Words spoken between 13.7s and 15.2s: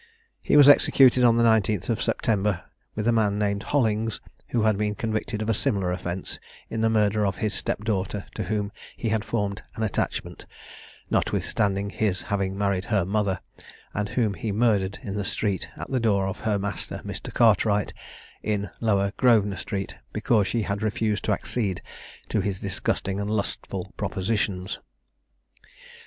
and whom he murdered in